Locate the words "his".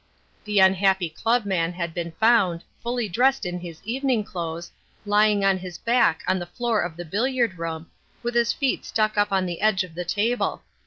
3.59-3.83, 5.59-5.77, 8.33-8.51